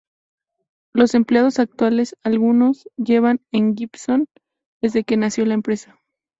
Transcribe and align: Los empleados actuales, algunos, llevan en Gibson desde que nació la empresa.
Los 0.95 1.13
empleados 1.13 1.59
actuales, 1.59 2.15
algunos, 2.23 2.89
llevan 2.97 3.39
en 3.51 3.77
Gibson 3.77 4.25
desde 4.81 5.03
que 5.03 5.15
nació 5.15 5.45
la 5.45 5.53
empresa. 5.53 5.99